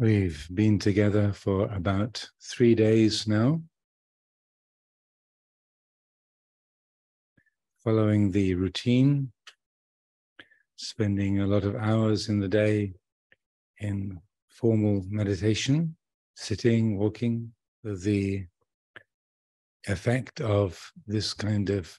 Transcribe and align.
We've 0.00 0.46
been 0.54 0.78
together 0.78 1.32
for 1.32 1.66
about 1.74 2.24
three 2.40 2.76
days 2.76 3.26
now, 3.26 3.62
following 7.82 8.30
the 8.30 8.54
routine, 8.54 9.32
spending 10.76 11.40
a 11.40 11.48
lot 11.48 11.64
of 11.64 11.74
hours 11.74 12.28
in 12.28 12.38
the 12.38 12.46
day 12.46 12.92
in 13.78 14.20
formal 14.46 15.04
meditation, 15.08 15.96
sitting, 16.36 16.96
walking, 16.96 17.50
the 17.82 18.46
effect 19.88 20.40
of 20.40 20.92
this 21.08 21.34
kind 21.34 21.70
of 21.70 21.98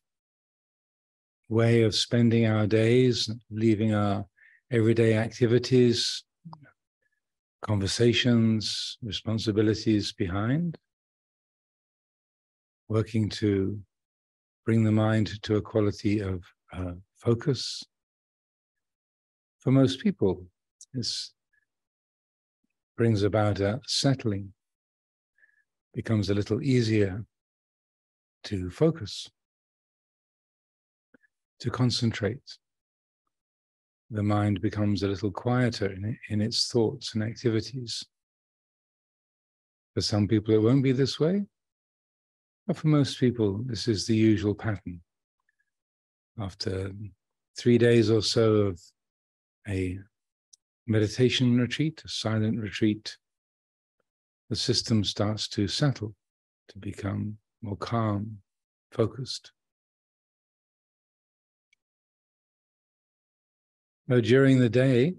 way 1.50 1.82
of 1.82 1.94
spending 1.94 2.46
our 2.46 2.66
days, 2.66 3.30
leaving 3.52 3.94
our 3.94 4.26
everyday 4.72 5.18
activities 5.18 6.24
conversations, 7.62 8.98
responsibilities 9.02 10.12
behind, 10.14 10.78
working 12.88 13.30
to 13.30 13.80
bring 14.66 14.84
the 14.84 14.92
mind 14.92 15.42
to 15.44 15.56
a 15.56 15.62
quality 15.62 16.20
of 16.20 16.44
uh, 16.74 16.94
focus. 17.18 17.84
For 19.60 19.72
most 19.72 20.00
people, 20.00 20.46
this 20.94 21.34
brings 22.98 23.24
about 23.24 23.60
a 23.60 23.80
settling, 23.86 24.54
becomes 25.94 26.30
a 26.30 26.34
little 26.34 26.62
easier 26.62 27.24
to 28.46 28.70
focus, 28.70 29.30
to 31.60 31.70
concentrate 31.70 32.58
the 34.12 34.24
mind 34.24 34.62
becomes 34.62 35.04
a 35.04 35.08
little 35.08 35.32
quieter 35.32 35.88
in, 35.88 36.18
in 36.30 36.42
its 36.42 36.68
thoughts 36.68 37.14
and 37.14 37.24
activities. 37.24 38.04
For 39.94 40.02
some 40.02 40.28
people, 40.28 40.54
it 40.54 40.62
won't 40.62 40.84
be 40.84 40.92
this 40.92 41.20
way. 41.20 41.46
But 42.66 42.78
for 42.78 42.88
most 42.88 43.20
people, 43.20 43.62
this 43.66 43.88
is 43.88 44.06
the 44.06 44.16
usual 44.16 44.56
pattern. 44.56 45.02
After 46.40 46.92
three 47.58 47.78
days 47.78 48.10
or 48.10 48.22
so 48.22 48.54
of 48.56 48.82
a 49.68 50.00
meditation 50.88 51.58
retreat, 51.60 52.02
a 52.06 52.08
silent 52.08 52.60
retreat, 52.60 53.18
the 54.50 54.56
system 54.56 55.04
starts 55.04 55.48
to 55.50 55.68
settle, 55.68 56.16
to 56.70 56.80
become 56.80 57.38
more 57.62 57.78
calm, 57.78 58.38
focused. 58.92 59.52
Now, 64.10 64.22
during 64.22 64.58
the 64.58 64.72
day, 64.72 65.14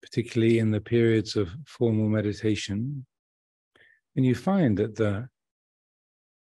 particularly 0.00 0.60
in 0.60 0.70
the 0.70 0.80
periods 0.80 1.34
of 1.34 1.50
formal 1.66 2.08
meditation, 2.08 3.04
and 4.14 4.24
you 4.24 4.36
find 4.36 4.78
that 4.78 4.94
the, 4.94 5.28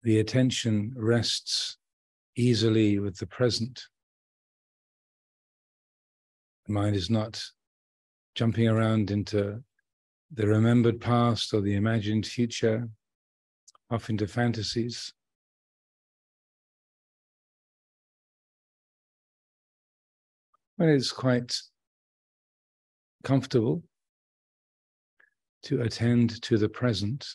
the 0.03 0.21
attention 0.21 0.93
rests 0.95 1.79
easily 2.37 2.99
with 2.99 3.17
the 3.17 3.27
present. 3.27 3.83
The 6.67 6.75
mind 6.75 6.95
is 6.95 7.09
not 7.09 7.43
jumping 8.35 8.69
around 8.69 9.11
into 9.11 9.65
the 10.31 10.47
remembered 10.47 11.01
past 11.01 11.55
or 11.55 11.63
the 11.63 11.77
imagined 11.77 12.27
future, 12.27 12.87
off 13.91 14.11
into 14.11 14.27
fantasies. 14.27 15.15
When 20.79 20.89
it's 20.89 21.11
quite 21.11 21.61
comfortable 23.25 23.83
to 25.65 25.83
attend 25.83 26.41
to 26.41 26.57
the 26.57 26.69
present, 26.69 27.27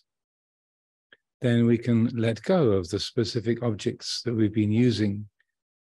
then 1.41 1.65
we 1.65 1.77
can 1.77 2.07
let 2.15 2.41
go 2.43 2.71
of 2.71 2.87
the 2.87 2.99
specific 2.99 3.61
objects 3.61 4.21
that 4.23 4.33
we've 4.33 4.53
been 4.53 4.71
using 4.71 5.27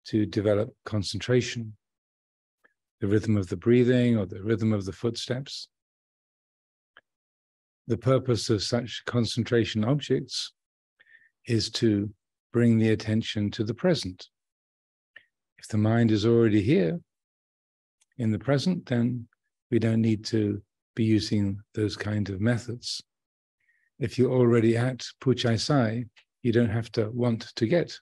to 0.06 0.26
develop 0.26 0.70
concentration, 0.84 1.78
the 3.02 3.08
rhythm 3.08 3.38
of 3.38 3.48
the 3.50 3.56
breathing 3.56 4.18
or 4.18 4.26
the 4.26 4.42
rhythm 4.42 4.74
of 4.74 4.86
the 4.86 4.92
footsteps. 4.92 5.68
The 7.86 7.98
purpose 7.98 8.50
of 8.50 8.64
such 8.64 9.04
concentration 9.06 9.86
objects 9.86 10.54
is 11.46 11.70
to 11.72 12.10
bring 12.52 12.80
the 12.80 12.90
attention 12.90 13.52
to 13.52 13.64
the 13.64 13.76
present. 13.76 14.28
If 15.60 15.68
the 15.68 15.78
mind 15.78 16.10
is 16.10 16.26
already 16.26 16.64
here, 16.64 17.00
in 18.18 18.32
the 18.32 18.40
present, 18.40 18.86
then 18.86 19.28
we 19.72 19.80
don't 19.80 20.02
need 20.02 20.24
to 20.26 20.62
be 20.96 21.04
using 21.04 21.60
those 21.74 21.96
kind 21.96 22.30
of 22.30 22.42
methods. 22.42 23.02
If 24.00 24.18
you're 24.18 24.32
already 24.32 24.78
at 24.78 25.00
Phu 25.22 25.34
Chaisai, 25.34 26.08
you 26.44 26.52
don't 26.52 26.70
have 26.70 26.92
to 26.94 27.10
want 27.12 27.52
to 27.56 27.68
get 27.68 27.98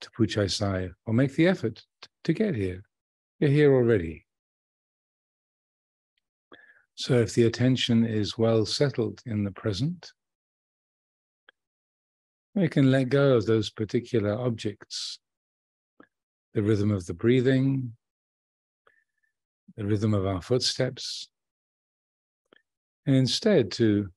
to 0.00 0.10
Phu 0.10 0.26
Chaisai 0.26 0.90
or 1.06 1.14
make 1.14 1.34
the 1.34 1.46
effort 1.46 1.82
to 2.24 2.32
get 2.32 2.54
here. 2.54 2.82
You're 3.38 3.50
here 3.50 3.74
already. 3.74 4.26
So 6.94 7.14
if 7.14 7.34
the 7.34 7.46
attention 7.46 8.04
is 8.04 8.36
well 8.36 8.66
settled 8.66 9.22
in 9.24 9.44
the 9.44 9.52
present, 9.52 10.12
we 12.54 12.68
can 12.68 12.90
let 12.90 13.08
go 13.08 13.36
of 13.36 13.46
those 13.46 13.70
particular 13.70 14.34
objects, 14.34 15.18
the 16.52 16.62
rhythm 16.62 16.90
of 16.90 17.06
the 17.06 17.14
breathing, 17.14 17.92
the 19.80 19.86
rhythm 19.86 20.12
of 20.12 20.26
our 20.26 20.42
footsteps, 20.42 21.30
and 23.06 23.16
instead 23.16 23.72
to 23.72 24.10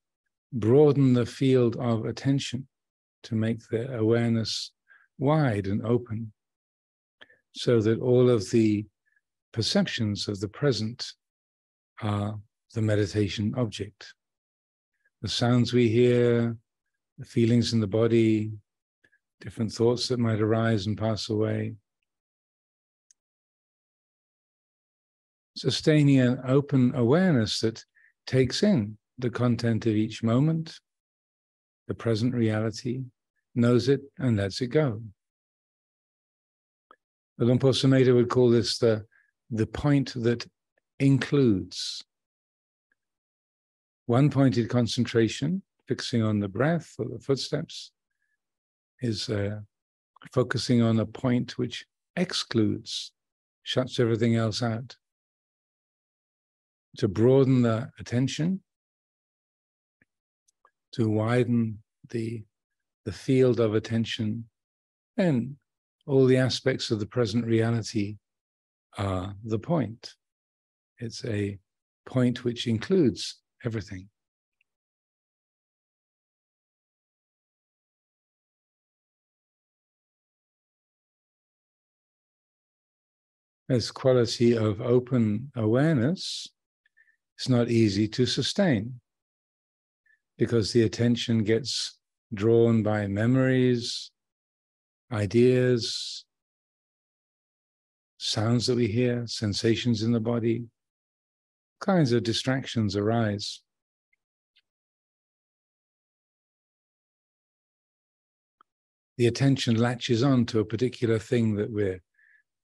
broaden 0.52 1.14
the 1.14 1.26
field 1.26 1.78
of 1.78 2.04
attention, 2.04 2.68
to 3.24 3.34
make 3.34 3.66
the 3.70 3.90
awareness 3.98 4.74
wide 5.18 5.68
and 5.68 5.86
open, 5.86 6.34
so 7.56 7.80
that 7.80 7.98
all 8.02 8.30
of 8.30 8.52
the 8.52 8.86
perceptions 9.54 10.28
of 10.28 10.38
the 10.42 10.50
present 10.50 11.14
are 12.02 12.38
the 12.74 12.82
meditation 12.82 13.54
object. 13.56 14.14
The 15.22 15.30
sounds 15.30 15.72
we 15.72 15.88
hear, 15.88 16.58
the 17.18 17.26
feelings 17.26 17.72
in 17.72 17.80
the 17.80 17.88
body, 17.88 18.52
different 19.40 19.72
thoughts 19.72 20.10
that 20.10 20.20
might 20.20 20.42
arise 20.42 20.88
and 20.88 20.98
pass 20.98 21.30
away, 21.30 21.76
sustaining 25.56 26.20
an 26.20 26.40
open 26.46 26.94
awareness 26.96 27.60
that 27.60 27.84
takes 28.26 28.64
in 28.64 28.98
the 29.18 29.30
content 29.30 29.86
of 29.86 29.96
each 29.96 30.24
moment, 30.24 30.80
the 31.88 31.94
present 31.94 32.34
reality, 32.34 33.04
knows 33.56 33.90
it 33.90 34.02
and 34.18 34.38
lets 34.38 34.62
it 34.62 34.68
go. 34.68 35.02
The 37.38 37.46
Luang 37.46 37.60
Por 37.60 37.72
Sumedho 37.72 38.16
would 38.16 38.30
call 38.30 38.50
this 38.50 38.78
the, 38.78 39.06
the 39.52 39.68
point 39.68 40.14
that 40.16 40.46
includes 41.00 42.04
one 44.06 44.30
pointed 44.30 44.70
concentration, 44.70 45.62
fixing 45.88 46.22
on 46.22 46.40
the 46.40 46.48
breath 46.48 46.94
or 46.98 47.06
the 47.06 47.20
footsteps, 47.20 47.92
is 49.02 49.30
uh, 49.30 49.60
focusing 50.32 50.82
on 50.82 51.00
a 51.00 51.06
point 51.06 51.58
which 51.58 51.86
excludes, 52.16 53.12
shuts 53.64 54.00
everything 54.00 54.36
else 54.36 54.62
out 54.62 54.98
to 56.98 57.08
broaden 57.08 57.62
the 57.64 57.90
attention, 58.00 58.62
to 60.94 61.10
widen 61.10 61.80
the, 62.10 62.44
the 63.06 63.12
field 63.12 63.60
of 63.60 63.74
attention, 63.74 64.46
and 65.18 65.56
all 66.06 66.26
the 66.26 66.38
aspects 66.38 66.92
of 66.92 67.00
the 67.00 67.06
present 67.06 67.46
reality 67.46 68.18
are 68.98 69.36
the 69.44 69.60
point. 69.60 70.14
It's 71.00 71.26
a 71.26 71.58
point 72.06 72.44
which 72.44 72.68
includes 72.68 73.40
everything. 73.66 74.10
This 83.70 83.90
quality 83.90 84.56
of 84.56 84.82
open 84.82 85.52
awareness 85.56 86.50
it's 87.36 87.50
not 87.50 87.70
easy 87.70 88.08
to 88.08 88.26
sustain 88.26 89.00
because 90.38 90.72
the 90.72 90.84
attention 90.84 91.44
gets 91.44 91.98
drawn 92.34 92.84
by 92.84 93.08
memories, 93.08 94.12
ideas, 95.12 96.26
sounds 98.18 98.66
that 98.68 98.76
we 98.76 98.88
hear, 98.88 99.28
sensations 99.28 100.02
in 100.02 100.12
the 100.12 100.20
body, 100.20 100.66
kinds 101.80 102.12
of 102.12 102.24
distractions 102.24 102.96
arise. 102.96 103.62
The 109.18 109.28
attention 109.28 109.76
latches 109.76 110.24
on 110.24 110.46
to 110.48 110.60
a 110.60 110.66
particular 110.66 111.20
thing 111.20 111.56
that 111.56 111.72
we're 111.72 112.02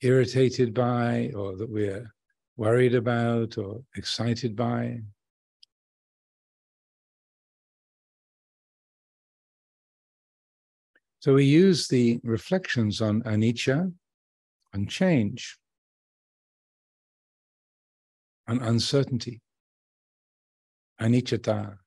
irritated 0.02 0.74
by 0.74 1.32
or 1.36 1.56
that 1.58 1.70
we're 1.70 2.12
worried 2.60 2.94
about 2.94 3.58
or 3.58 3.82
excited 3.96 4.54
by. 4.54 5.00
So 11.22 11.36
we 11.36 11.46
use 11.46 11.88
the 11.88 12.20
reflections 12.22 13.02
on 13.02 13.22
anicca, 13.24 13.94
on 14.74 14.88
change, 14.88 15.58
on 18.46 18.62
uncertainty, 18.62 19.40
anicca, 21.00 21.78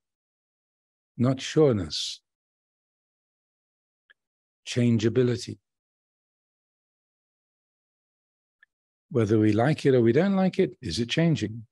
not 1.19 1.37
sureness, 1.37 2.21
changeability. 4.65 5.59
Whether 9.13 9.39
we 9.39 9.53
like 9.53 9.85
it 9.85 9.95
or 9.95 10.01
we 10.01 10.13
don't 10.13 10.37
like 10.37 10.59
it, 10.59 10.75
is 10.81 10.99
it 10.99 11.11
changing? 11.11 11.67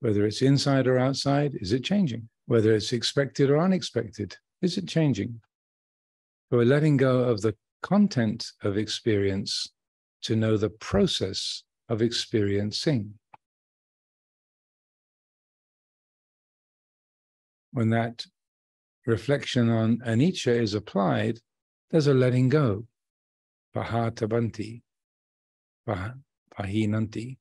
Whether 0.00 0.24
it's 0.24 0.40
inside 0.40 0.86
or 0.86 0.98
outside, 0.98 1.54
is 1.60 1.74
it 1.74 1.84
changing? 1.84 2.30
Whether 2.46 2.74
it's 2.74 2.94
expected 2.94 3.50
or 3.50 3.58
unexpected, 3.58 4.34
is 4.62 4.78
it 4.78 4.88
changing? 4.88 5.42
we're 6.50 6.64
letting 6.64 6.96
go 6.96 7.24
of 7.24 7.42
the 7.42 7.54
content 7.82 8.46
of 8.62 8.78
experience 8.78 9.70
to 10.22 10.34
know 10.34 10.56
the 10.56 10.70
process 10.70 11.64
of 11.90 12.00
experiencing. 12.00 13.12
When 17.72 17.90
that 17.90 18.24
reflection 19.04 19.68
on 19.68 19.98
anicca 19.98 20.58
is 20.58 20.72
applied, 20.72 21.40
there's 21.90 22.06
a 22.06 22.14
letting 22.14 22.48
go. 22.48 22.86
Pahatabanti, 23.76 24.80
pahinanti. 26.58 27.38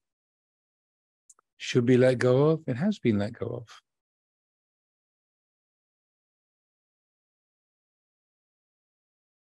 Should 1.58 1.86
be 1.86 1.98
let 1.98 2.20
go 2.20 2.50
of, 2.50 2.64
it 2.68 2.76
has 2.76 3.00
been 3.00 3.18
let 3.18 3.34
go 3.34 3.48
of. 3.48 3.68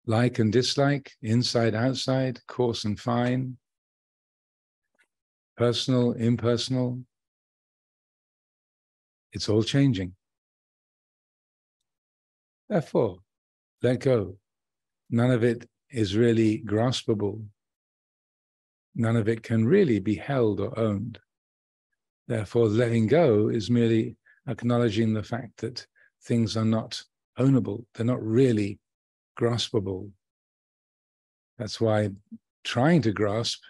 like 0.06 0.38
and 0.38 0.52
dislike, 0.52 1.12
inside, 1.20 1.74
outside, 1.74 2.38
coarse 2.46 2.84
and 2.84 2.98
fine, 2.98 3.56
personal, 5.56 6.12
impersonal. 6.12 7.02
It's 9.32 9.48
all 9.48 9.64
changing. 9.64 10.14
Therefore, 12.68 13.18
let 13.82 14.00
go. 14.00 14.38
None 15.10 15.30
of 15.30 15.44
it 15.44 15.68
is 15.90 16.16
really 16.16 16.62
graspable. 16.64 17.44
None 18.98 19.16
of 19.16 19.28
it 19.28 19.42
can 19.42 19.66
really 19.66 20.00
be 20.00 20.14
held 20.14 20.58
or 20.58 20.76
owned. 20.78 21.18
Therefore, 22.28 22.66
letting 22.66 23.06
go 23.06 23.48
is 23.48 23.70
merely 23.70 24.16
acknowledging 24.48 25.12
the 25.12 25.22
fact 25.22 25.58
that 25.58 25.86
things 26.24 26.56
are 26.56 26.64
not 26.64 27.02
ownable. 27.38 27.84
They're 27.94 28.06
not 28.06 28.22
really 28.22 28.80
graspable. 29.38 30.10
That's 31.58 31.78
why 31.78 32.08
trying 32.64 33.02
to 33.02 33.12
grasp 33.12 33.62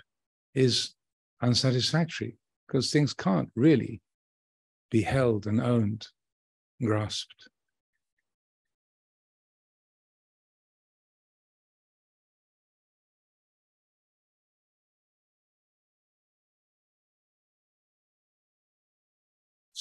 is 0.54 0.94
unsatisfactory 1.42 2.38
because 2.66 2.92
things 2.92 3.12
can't 3.12 3.50
really 3.56 4.00
be 4.90 5.02
held 5.02 5.48
and 5.48 5.60
owned, 5.60 6.06
grasped. 6.80 7.48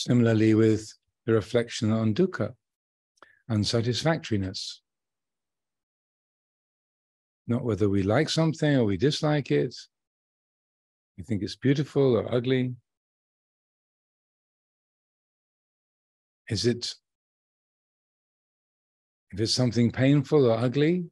Similarly, 0.06 0.54
with 0.54 0.92
the 1.26 1.34
reflection 1.34 1.92
on 1.92 2.14
dukkha, 2.14 2.54
unsatisfactoriness 3.50 4.82
not 7.48 7.64
whether 7.64 7.90
we 7.90 8.04
like 8.04 8.30
something 8.30 8.76
or 8.76 8.86
we 8.86 8.98
dislike 8.98 9.52
it, 9.52 9.76
we 11.18 11.24
think 11.24 11.44
it's 11.44 11.56
beautiful 11.56 12.18
or 12.18 12.34
ugly. 12.34 12.76
Is 16.50 16.66
it, 16.66 16.94
if 19.32 19.40
it's 19.40 19.54
something 19.54 19.92
painful 19.92 20.46
or 20.46 20.58
ugly, 20.58 21.06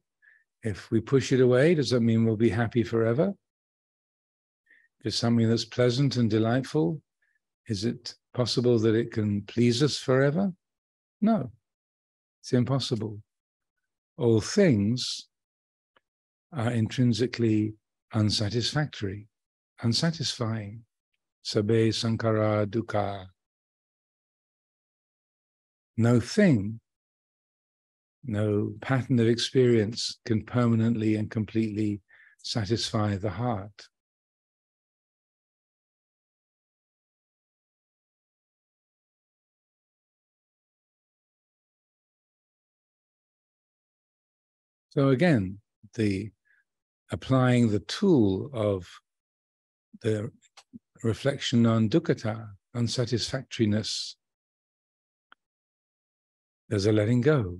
if 0.62 0.90
we 0.90 1.00
push 1.00 1.32
it 1.32 1.40
away, 1.40 1.74
does 1.74 1.90
that 1.90 2.00
mean 2.00 2.24
we'll 2.24 2.36
be 2.36 2.50
happy 2.50 2.82
forever? 2.82 3.34
If 5.00 5.06
it's 5.06 5.16
something 5.16 5.48
that's 5.48 5.64
pleasant 5.64 6.16
and 6.16 6.30
delightful, 6.30 7.00
is 7.68 7.84
it 7.84 8.14
possible 8.34 8.78
that 8.80 8.94
it 8.94 9.12
can 9.12 9.42
please 9.42 9.82
us 9.82 9.96
forever? 9.96 10.52
No, 11.20 11.50
it's 12.42 12.52
impossible. 12.52 13.22
All 14.18 14.40
things 14.40 15.28
are 16.52 16.70
intrinsically 16.70 17.74
unsatisfactory, 18.12 19.28
unsatisfying. 19.82 20.84
Sabbe 21.44 21.88
sankhara 21.92 22.66
dukkha. 22.66 23.26
No 25.96 26.20
thing, 26.20 26.80
no 28.24 28.72
pattern 28.80 29.20
of 29.20 29.28
experience 29.28 30.18
can 30.24 30.44
permanently 30.44 31.16
and 31.16 31.30
completely 31.30 32.00
satisfy 32.42 33.16
the 33.16 33.30
heart. 33.30 33.88
So 44.96 45.08
again, 45.08 45.58
the 45.94 46.30
applying 47.10 47.68
the 47.68 47.80
tool 47.80 48.48
of 48.52 48.88
the 50.02 50.30
reflection 51.02 51.66
on 51.66 51.88
dukkhata, 51.88 52.48
unsatisfactoriness, 52.76 54.14
there's 56.68 56.86
a 56.86 56.92
letting 56.92 57.22
go, 57.22 57.58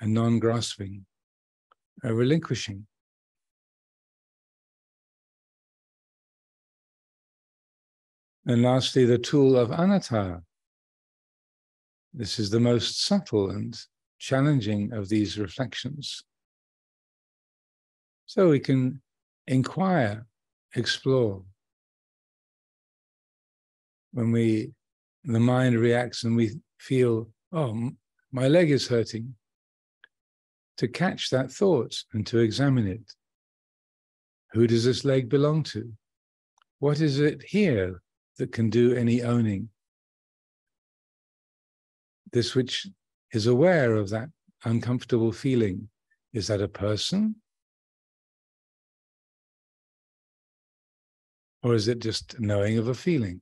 a 0.00 0.06
non 0.08 0.40
grasping, 0.40 1.06
a 2.02 2.12
relinquishing. 2.12 2.86
And 8.44 8.62
lastly, 8.62 9.04
the 9.04 9.18
tool 9.18 9.56
of 9.56 9.70
anatta. 9.70 10.42
This 12.12 12.38
is 12.38 12.50
the 12.50 12.60
most 12.60 13.04
subtle 13.04 13.50
and 13.50 13.76
challenging 14.18 14.92
of 14.92 15.08
these 15.08 15.38
reflections. 15.38 16.22
So 18.26 18.48
we 18.48 18.60
can 18.60 19.00
inquire, 19.46 20.26
explore. 20.74 21.42
When 24.12 24.32
we, 24.32 24.72
the 25.24 25.40
mind 25.40 25.76
reacts 25.76 26.24
and 26.24 26.36
we 26.36 26.60
feel, 26.78 27.28
oh, 27.52 27.90
my 28.32 28.48
leg 28.48 28.70
is 28.70 28.88
hurting, 28.88 29.34
to 30.78 30.88
catch 30.88 31.30
that 31.30 31.50
thought 31.50 31.94
and 32.12 32.26
to 32.26 32.38
examine 32.38 32.86
it. 32.86 33.12
Who 34.52 34.66
does 34.66 34.84
this 34.84 35.04
leg 35.04 35.28
belong 35.28 35.62
to? 35.64 35.92
What 36.78 37.00
is 37.00 37.20
it 37.20 37.42
here 37.42 38.02
that 38.38 38.52
can 38.52 38.70
do 38.70 38.94
any 38.94 39.22
owning? 39.22 39.70
This 42.32 42.54
which 42.54 42.86
is 43.32 43.46
aware 43.46 43.94
of 43.96 44.10
that 44.10 44.28
uncomfortable 44.64 45.32
feeling, 45.32 45.88
is 46.32 46.46
that 46.48 46.60
a 46.60 46.68
person? 46.68 47.36
Or 51.62 51.74
is 51.74 51.88
it 51.88 51.98
just 51.98 52.38
knowing 52.38 52.78
of 52.78 52.88
a 52.88 52.94
feeling? 52.94 53.40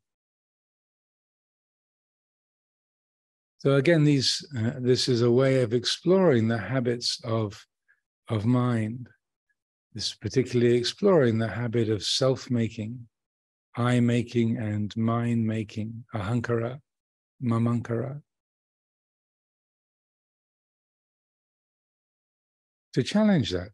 So 3.58 3.76
again, 3.76 4.04
these 4.04 4.46
uh, 4.58 4.72
this 4.78 5.08
is 5.08 5.22
a 5.22 5.30
way 5.30 5.62
of 5.62 5.72
exploring 5.72 6.48
the 6.48 6.58
habits 6.58 7.18
of 7.24 7.64
of 8.28 8.44
mind. 8.44 9.08
This 9.94 10.08
is 10.08 10.14
particularly 10.14 10.76
exploring 10.76 11.38
the 11.38 11.48
habit 11.48 11.88
of 11.88 12.02
self-making, 12.02 13.06
I-making, 13.76 14.58
and 14.58 14.94
mind-making, 14.96 16.04
ahankara, 16.14 16.80
mamankara. 17.42 18.20
To 22.94 23.02
challenge 23.02 23.50
that, 23.50 23.70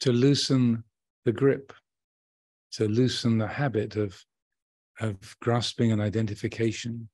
to 0.00 0.12
loosen 0.12 0.84
the 1.24 1.32
grip 1.32 1.72
to 2.72 2.86
loosen 2.86 3.38
the 3.38 3.46
habit 3.46 3.96
of, 3.96 4.22
of 5.00 5.36
grasping 5.40 5.92
and 5.92 6.00
identification. 6.00 7.08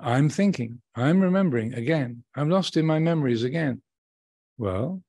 I'm 0.00 0.28
thinking, 0.28 0.80
I'm 0.94 1.20
remembering 1.20 1.74
again, 1.74 2.22
I'm 2.36 2.48
lost 2.48 2.76
in 2.76 2.86
my 2.86 2.98
memories 3.00 3.42
again. 3.42 3.82
Well, 4.56 5.02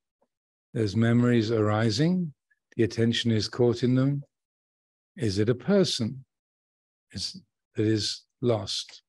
there's 0.73 0.95
memories 0.95 1.51
arising, 1.51 2.33
the 2.75 2.83
attention 2.83 3.29
is 3.29 3.47
caught 3.47 3.83
in 3.83 3.93
them? 3.93 4.23
Is 5.15 5.37
it 5.37 5.49
a 5.49 5.55
person 5.55 6.25
is, 7.11 7.39
that 7.75 7.85
is 7.85 8.23
lost? 8.41 9.02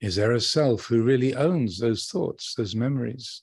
Is 0.00 0.16
there 0.16 0.32
a 0.32 0.40
self 0.40 0.86
who 0.86 1.02
really 1.02 1.34
owns 1.34 1.78
those 1.78 2.06
thoughts, 2.06 2.54
those 2.54 2.74
memories? 2.74 3.42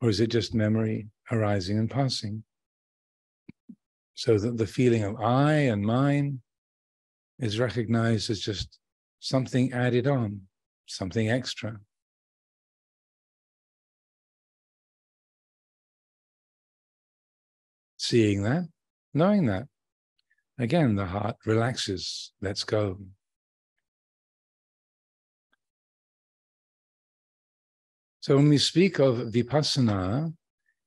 Or 0.00 0.08
is 0.08 0.20
it 0.20 0.28
just 0.28 0.54
memory 0.54 1.08
arising 1.30 1.78
and 1.78 1.90
passing? 1.90 2.44
So 4.14 4.38
that 4.38 4.56
the 4.56 4.66
feeling 4.66 5.02
of 5.02 5.20
I 5.20 5.52
and 5.52 5.82
mine 5.82 6.42
is 7.40 7.58
recognized 7.58 8.30
as 8.30 8.40
just 8.40 8.78
something 9.18 9.72
added 9.72 10.06
on, 10.06 10.42
something 10.86 11.28
extra. 11.28 11.76
Seeing 17.96 18.42
that, 18.42 18.68
knowing 19.14 19.46
that. 19.46 19.66
Again, 20.58 20.94
the 20.94 21.06
heart 21.06 21.36
relaxes, 21.46 22.32
lets 22.40 22.62
go. 22.62 22.98
So 28.22 28.36
when 28.36 28.48
we 28.48 28.58
speak 28.58 29.00
of 29.00 29.16
vipassana, 29.32 30.32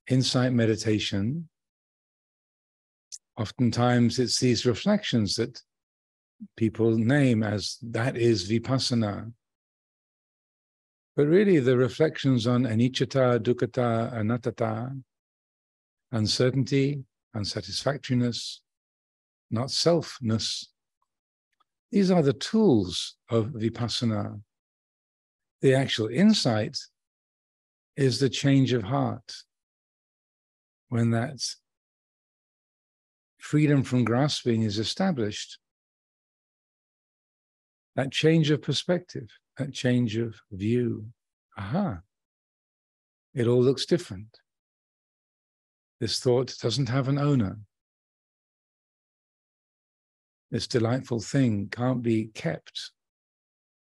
insight 0.09 0.53
meditation, 0.53 1.49
oftentimes 3.37 4.19
it's 4.19 4.39
these 4.39 4.65
reflections 4.65 5.35
that 5.35 5.61
people 6.55 6.97
name 6.97 7.43
as 7.43 7.77
that 7.81 8.15
is 8.15 8.49
vipassana. 8.49 9.33
But 11.17 11.27
really, 11.27 11.59
the 11.59 11.75
reflections 11.75 12.47
on 12.47 12.63
anicca, 12.63 13.39
dukkha, 13.39 14.13
anatta, 14.13 14.95
uncertainty, 16.13 17.03
unsatisfactoriness, 17.35 18.61
not 19.51 19.67
selfness, 19.67 20.67
these 21.91 22.11
are 22.11 22.21
the 22.21 22.31
tools 22.31 23.17
of 23.29 23.47
vipassana. 23.47 24.39
The 25.61 25.73
actual 25.73 26.07
insight 26.07 26.77
is 27.95 28.19
the 28.19 28.29
change 28.29 28.73
of 28.73 28.83
heart. 28.83 29.33
When 30.89 31.11
that 31.11 31.41
freedom 33.37 33.83
from 33.83 34.05
grasping 34.05 34.63
is 34.63 34.79
established, 34.79 35.59
that 37.95 38.11
change 38.11 38.51
of 38.51 38.61
perspective, 38.61 39.29
that 39.57 39.73
change 39.73 40.17
of 40.17 40.35
view. 40.51 41.07
Aha, 41.57 41.99
it 43.33 43.47
all 43.47 43.61
looks 43.61 43.85
different. 43.85 44.39
This 45.99 46.19
thought 46.19 46.57
doesn't 46.61 46.89
have 46.89 47.07
an 47.07 47.17
owner. 47.17 47.57
This 50.51 50.67
delightful 50.67 51.21
thing 51.21 51.69
can't 51.69 52.01
be 52.01 52.25
kept, 52.33 52.91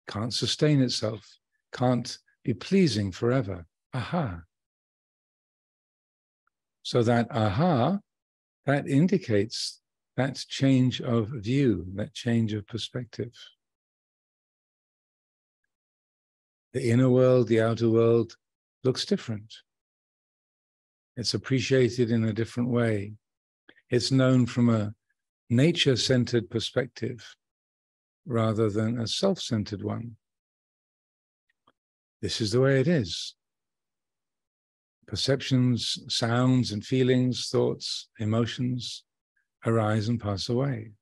can't 0.08 0.32
sustain 0.32 0.80
itself, 0.80 1.38
can't 1.72 2.18
be 2.44 2.54
pleasing 2.54 3.10
forever. 3.10 3.66
Aha. 3.96 4.42
So 6.82 7.02
that 7.02 7.28
aha, 7.30 8.00
that 8.66 8.86
indicates 8.86 9.80
that 10.18 10.36
change 10.48 11.00
of 11.00 11.28
view, 11.28 11.86
that 11.94 12.12
change 12.12 12.52
of 12.52 12.66
perspective. 12.66 13.32
The 16.74 16.90
inner 16.90 17.08
world, 17.08 17.48
the 17.48 17.62
outer 17.62 17.88
world 17.88 18.36
looks 18.84 19.06
different. 19.06 19.54
It's 21.16 21.32
appreciated 21.32 22.10
in 22.10 22.24
a 22.24 22.34
different 22.34 22.68
way. 22.68 23.14
It's 23.88 24.12
known 24.12 24.44
from 24.44 24.68
a 24.68 24.92
nature 25.48 25.96
centered 25.96 26.50
perspective 26.50 27.34
rather 28.26 28.68
than 28.68 29.00
a 29.00 29.06
self 29.06 29.40
centered 29.40 29.82
one. 29.82 30.16
This 32.20 32.42
is 32.42 32.50
the 32.50 32.60
way 32.60 32.78
it 32.80 32.88
is. 32.88 33.34
Perceptions, 35.06 35.98
sounds, 36.08 36.72
and 36.72 36.84
feelings, 36.84 37.48
thoughts, 37.48 38.08
emotions 38.18 39.04
arise 39.64 40.08
and 40.08 40.20
pass 40.20 40.48
away. 40.48 40.92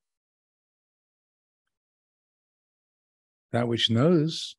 That 3.53 3.69
which 3.69 3.91
knows 3.91 4.57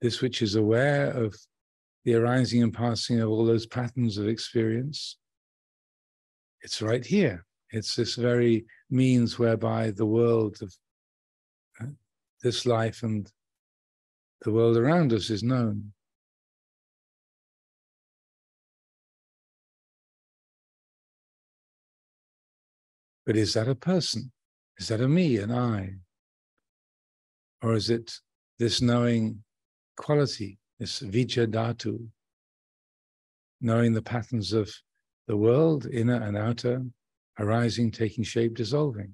this 0.00 0.20
which 0.20 0.42
is 0.42 0.54
aware 0.54 1.10
of 1.10 1.34
the 2.04 2.14
arising 2.14 2.62
and 2.62 2.72
passing 2.72 3.20
of 3.20 3.28
all 3.28 3.44
those 3.44 3.66
patterns 3.66 4.16
of 4.16 4.28
experience, 4.28 5.16
it's 6.62 6.82
right 6.82 7.04
here. 7.04 7.44
It's 7.70 7.94
this 7.94 8.14
very 8.14 8.64
means 8.90 9.38
whereby 9.38 9.90
the 9.90 10.06
world 10.06 10.58
of 10.62 10.74
uh, 11.80 11.92
this 12.42 12.64
life 12.64 13.02
and 13.02 13.30
the 14.42 14.52
world 14.52 14.76
around 14.76 15.12
us 15.12 15.30
is 15.30 15.42
known. 15.42 15.92
But 23.28 23.36
is 23.36 23.52
that 23.52 23.68
a 23.68 23.74
person? 23.74 24.32
Is 24.78 24.88
that 24.88 25.02
a 25.02 25.06
me, 25.06 25.36
an 25.36 25.52
I? 25.52 25.96
Or 27.60 27.74
is 27.74 27.90
it 27.90 28.10
this 28.58 28.80
knowing 28.80 29.44
quality, 29.98 30.56
this 30.78 31.00
vijja 31.00 31.46
dhatu, 31.46 32.08
knowing 33.60 33.92
the 33.92 34.00
patterns 34.00 34.54
of 34.54 34.74
the 35.26 35.36
world, 35.36 35.84
inner 35.84 36.14
and 36.14 36.38
outer, 36.38 36.82
arising, 37.38 37.90
taking 37.90 38.24
shape, 38.24 38.54
dissolving. 38.54 39.12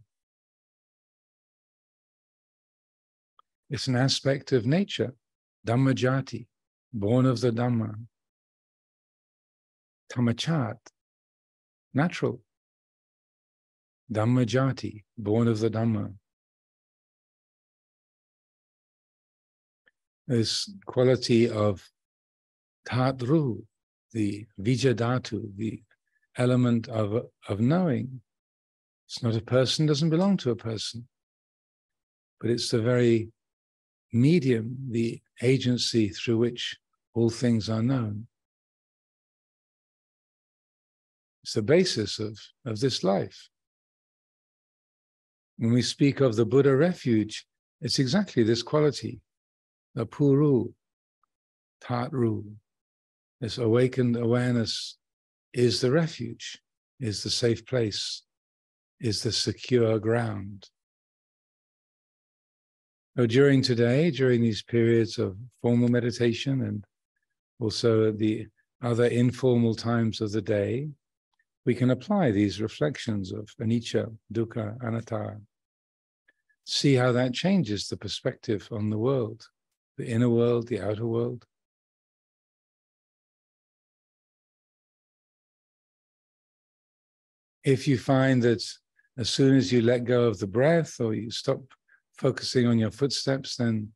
It's 3.69 3.89
an 3.89 3.97
aspect 3.97 4.53
of 4.53 4.65
nature, 4.65 5.13
Dhammajati, 5.67 6.47
born 6.93 7.27
of 7.27 7.41
the 7.41 7.51
Dhamma. 7.51 7.97
Tamachat, 10.13 10.79
natural. 11.93 12.41
Dhammajati, 14.13 15.05
born 15.19 15.49
of 15.49 15.61
the 15.61 15.71
Dhamma. 15.71 16.15
this 20.27 20.71
quality 20.87 21.49
of 21.49 21.87
tatru, 22.89 23.63
the 24.13 24.47
vijadatu, 24.61 25.57
the 25.57 25.83
element 26.37 26.89
of, 26.89 27.27
of 27.49 27.61
knowing. 27.61 28.21
It's 29.07 29.23
not 29.23 29.37
a 29.37 29.41
person, 29.41 29.87
doesn't 29.87 30.11
belong 30.11 30.37
to 30.39 30.51
a 30.51 30.57
person, 30.57 31.09
but 32.41 32.51
it's 32.51 32.71
the 32.71 32.81
very 32.81 33.31
medium, 34.13 34.77
the 34.91 35.21
agency 35.43 36.09
through 36.09 36.39
which 36.39 36.77
all 37.15 37.31
things 37.31 37.69
are 37.69 37.83
known. 37.83 38.27
It's 41.43 41.53
the 41.53 41.63
basis 41.63 42.19
of, 42.19 42.39
of 42.65 42.81
this 42.81 43.05
life. 43.05 43.51
When 45.57 45.73
we 45.73 45.83
speak 45.83 46.21
of 46.21 46.37
the 46.37 46.45
Buddha 46.45 46.75
refuge, 46.75 47.47
it's 47.81 47.99
exactly 47.99 48.43
this 48.43 48.63
quality 48.63 49.21
the 49.95 50.07
puru, 50.07 50.73
tatru, 51.81 52.45
this 53.41 53.59
awakened 53.59 54.17
awareness 54.17 54.97
is 55.53 55.81
the 55.81 55.93
refuge, 55.93 56.61
is 56.99 57.23
the 57.23 57.31
safe 57.31 57.65
place, 57.65 58.23
is 59.01 59.23
the 59.23 59.31
secure 59.31 60.01
ground. 60.01 60.69
So 63.17 63.27
during 63.27 63.63
today, 63.63 64.11
during 64.11 64.43
these 64.43 64.63
periods 64.63 65.19
of 65.19 65.37
formal 65.63 65.89
meditation 65.89 66.63
and 66.63 66.85
also 67.61 68.11
the 68.11 68.49
other 68.83 69.07
informal 69.07 69.77
times 69.77 70.21
of 70.21 70.33
the 70.33 70.43
day, 70.43 70.89
we 71.67 71.75
can 71.75 71.91
apply 71.91 72.31
these 72.31 72.61
reflections 72.61 73.33
of 73.33 73.49
anicca, 73.61 74.15
dukkha, 74.33 74.77
anatta. 74.83 75.41
See 76.67 76.95
how 76.95 77.13
that 77.13 77.35
changes 77.35 77.89
the 77.89 77.97
perspective 77.97 78.69
on 78.71 78.91
the 78.91 78.99
world 78.99 79.47
the 79.97 80.09
inner 80.09 80.29
world, 80.29 80.69
the 80.69 80.81
outer 80.81 81.07
world. 81.07 81.45
If 87.63 87.89
you 87.89 87.97
find 87.97 88.43
that 88.43 88.63
as 89.17 89.31
soon 89.31 89.57
as 89.57 89.73
you 89.73 89.83
let 89.83 90.05
go 90.05 90.25
of 90.25 90.39
the 90.39 90.47
breath 90.47 91.01
or 91.01 91.15
you 91.15 91.31
stop 91.31 91.61
focusing 92.19 92.67
on 92.67 92.79
your 92.79 92.91
footsteps, 92.91 93.57
then 93.57 93.91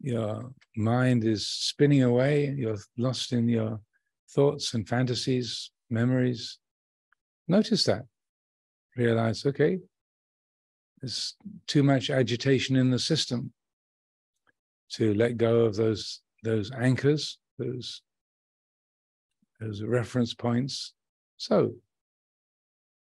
your 0.00 0.52
mind 0.76 1.24
is 1.24 1.46
spinning 1.46 2.02
away, 2.02 2.54
you're 2.56 2.78
lost 2.96 3.32
in 3.32 3.48
your 3.48 3.80
thoughts 4.30 4.74
and 4.74 4.88
fantasies, 4.88 5.70
memories. 5.88 6.58
Notice 7.50 7.84
that. 7.84 8.04
Realize, 8.96 9.44
okay, 9.44 9.78
there's 11.00 11.36
too 11.66 11.82
much 11.82 12.10
agitation 12.10 12.76
in 12.76 12.90
the 12.90 12.98
system 12.98 13.52
to 14.92 15.14
let 15.14 15.36
go 15.36 15.60
of 15.60 15.76
those 15.76 16.20
those 16.42 16.70
anchors, 16.72 17.38
those 17.58 18.02
those 19.60 19.82
reference 19.82 20.32
points. 20.34 20.94
So 21.36 21.74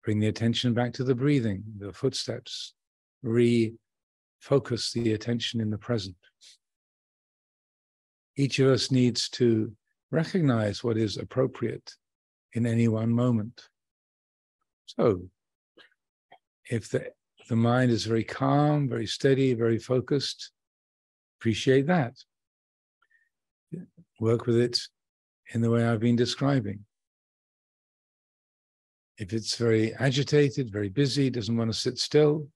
Bring 0.05 0.19
the 0.19 0.29
attention 0.29 0.73
back 0.73 0.93
to 0.95 1.05
the 1.05 1.15
breathing, 1.15 1.63
the 1.79 1.93
footsteps. 1.93 2.75
Refocus 3.25 4.93
the 4.95 5.13
attention 5.13 5.61
in 5.61 5.71
the 5.71 5.79
present. 5.79 6.17
Each 8.37 8.59
of 8.59 8.69
us 8.69 8.91
needs 8.91 9.29
to 9.31 9.73
recognize 10.11 10.83
what 10.83 10.97
is 10.97 11.19
appropriate 11.19 11.95
in 12.55 12.67
any 12.67 12.89
one 12.89 13.11
moment. 13.11 13.69
So, 14.99 15.29
if 16.69 16.91
the, 16.91 17.13
the 17.49 17.57
mind 17.57 17.91
is 17.91 18.05
very 18.05 18.25
calm, 18.25 18.89
very 18.89 19.07
steady, 19.07 19.55
very 19.55 19.79
focused, 19.79 20.51
appreciate 21.39 21.87
that. 21.87 22.15
Work 24.19 24.47
with 24.47 24.57
it 24.57 24.81
in 25.55 25.61
the 25.61 25.71
way 25.71 25.85
I've 25.85 26.01
been 26.01 26.17
describing. 26.17 26.81
If 29.19 29.33
it's 29.33 29.57
very 29.57 29.95
agitated, 29.95 30.73
very 30.73 30.89
busy, 30.89 31.31
doesn't 31.31 31.57
want 31.57 31.73
to 31.73 31.79
sit 31.79 31.99
still, 31.99 32.49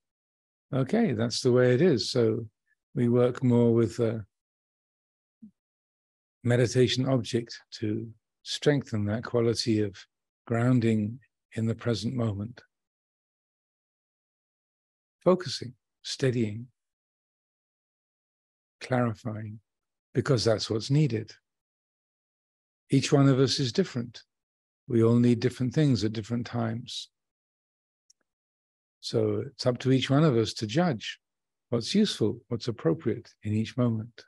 okay, 0.73 1.13
that's 1.13 1.41
the 1.41 1.53
way 1.53 1.75
it 1.75 1.83
is. 1.83 2.11
So 2.11 2.47
we 2.95 3.09
work 3.09 3.45
more 3.45 3.73
with 3.73 4.01
a 4.01 4.25
meditation 6.43 7.07
object 7.09 7.59
to 7.79 8.09
strengthen 8.43 9.05
that 9.07 9.25
quality 9.25 9.81
of 9.81 9.97
grounding 10.47 11.19
in 11.55 11.67
the 11.67 11.75
present 11.75 12.15
moment. 12.15 12.63
Focusing, 15.23 15.75
steadying, 16.03 16.67
clarifying, 18.81 19.61
because 20.13 20.45
that's 20.45 20.69
what's 20.69 20.91
needed. 20.91 21.33
Each 22.91 23.13
one 23.13 23.29
of 23.29 23.41
us 23.41 23.59
is 23.59 23.73
different. 23.73 24.23
We 24.87 25.03
all 25.03 25.19
need 25.19 25.41
different 25.41 25.73
things 25.73 26.05
at 26.05 26.13
different 26.13 26.47
times. 26.47 27.09
So 29.01 29.45
it's 29.47 29.67
up 29.67 29.79
to 29.81 29.93
each 29.93 30.11
one 30.11 30.25
of 30.25 30.37
us 30.37 30.53
to 30.55 30.67
judge 30.67 31.19
what's 31.71 31.95
useful, 31.95 32.41
what's 32.49 32.69
appropriate 32.69 33.31
in 33.43 33.53
each 33.53 33.77
moment. 33.77 34.25